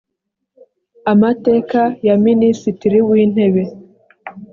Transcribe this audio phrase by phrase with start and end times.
[1.11, 3.63] amateka ya minisitiri w’intebe